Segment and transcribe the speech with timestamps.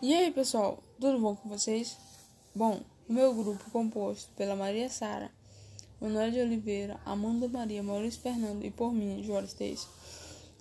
[0.00, 1.96] E aí, pessoal, tudo bom com vocês?
[2.54, 5.28] Bom, o meu grupo, composto pela Maria Sara,
[6.00, 9.88] Manuel de Oliveira, Amanda Maria, Maurício Fernando e por mim, João Teis,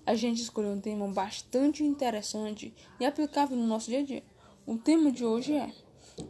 [0.08, 4.23] a gente escolheu um tema bastante interessante e aplicável no nosso dia a dia.
[4.66, 5.72] O tema de hoje é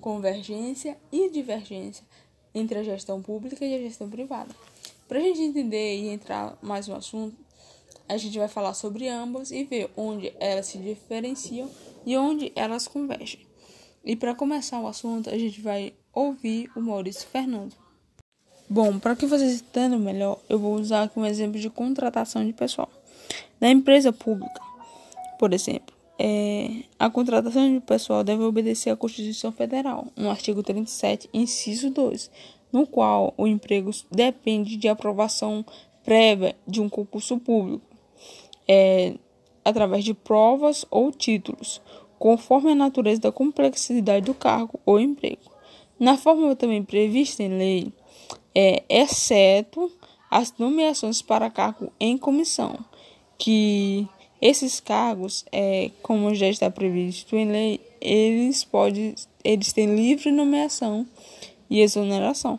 [0.02, 2.05] convergência e divergência
[2.54, 4.54] entre a gestão pública e a gestão privada.
[5.08, 7.38] Para a gente entender e entrar mais no assunto,
[8.10, 11.70] a gente vai falar sobre ambas e ver onde elas se diferenciam
[12.08, 13.42] e onde elas convergem.
[14.04, 17.74] E para começar o assunto, a gente vai ouvir o Maurício Fernando.
[18.70, 22.54] Bom, para que vocês entendam melhor, eu vou usar aqui um exemplo de contratação de
[22.54, 22.89] pessoal.
[23.60, 24.62] Na empresa pública,
[25.38, 31.29] por exemplo, é, a contratação de pessoal deve obedecer à Constituição Federal, no artigo 37,
[31.34, 32.31] inciso 2,
[32.72, 35.66] no qual o emprego depende de aprovação
[36.06, 37.86] prévia de um concurso público,
[38.66, 39.16] é,
[39.67, 41.81] através de provas ou títulos,
[42.17, 45.52] conforme a natureza da complexidade do cargo ou emprego.
[46.00, 47.92] Na forma também prevista em lei,
[48.56, 49.92] é, exceto
[50.32, 52.78] as nomeações para cargo em comissão,
[53.38, 54.08] que
[54.42, 61.06] esses cargos, é, como já está previsto em lei, eles podem, eles têm livre nomeação
[61.70, 62.58] e exoneração.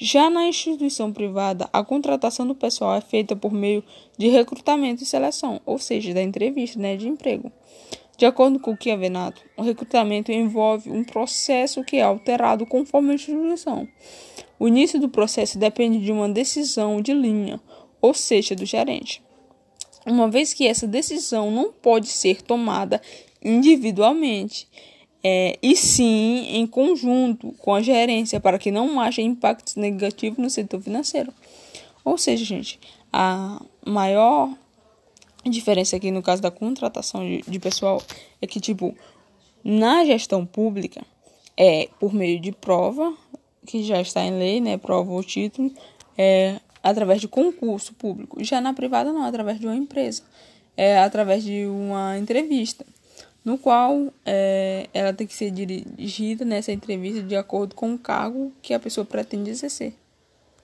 [0.00, 3.82] Já na instituição privada, a contratação do pessoal é feita por meio
[4.16, 7.50] de recrutamento e seleção, ou seja, da entrevista né, de emprego.
[8.16, 8.96] De acordo com o que é
[9.56, 13.88] o recrutamento envolve um processo que é alterado conforme a instituição.
[14.56, 17.60] O início do processo depende de uma decisão de linha,
[18.00, 19.20] ou seja, do gerente.
[20.06, 23.02] Uma vez que essa decisão não pode ser tomada
[23.44, 24.68] individualmente,
[25.22, 30.48] é, e sim em conjunto com a gerência para que não haja impactos negativos no
[30.48, 31.32] setor financeiro.
[32.04, 32.78] Ou seja, gente,
[33.12, 34.50] a maior
[35.44, 38.02] diferença aqui no caso da contratação de, de pessoal
[38.40, 38.94] é que, tipo,
[39.64, 41.02] na gestão pública,
[41.56, 43.12] é por meio de prova,
[43.66, 44.78] que já está em lei, né?
[44.78, 45.72] Prova ou título,
[46.16, 48.42] é através de concurso público.
[48.42, 50.22] Já na privada, não, através de uma empresa,
[50.76, 52.86] é através de uma entrevista
[53.48, 58.52] no qual é, ela tem que ser dirigida nessa entrevista de acordo com o cargo
[58.60, 59.94] que a pessoa pretende exercer.